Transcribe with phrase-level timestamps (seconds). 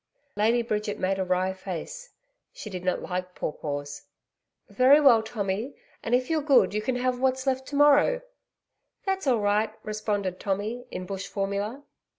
[0.35, 2.09] Lady Bridget made a wry face
[2.51, 4.07] she did not like pawpaws.
[4.67, 8.23] 'Very well, Tommy, and if you're good you can have what's left tomorrow.'
[9.05, 11.83] 'That's all right,' responded Tommy in bush formula.